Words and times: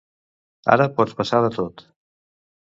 Ara 0.77 0.87
pot 0.97 1.13
passar 1.21 1.43
de 1.47 1.53
tot. 1.61 1.87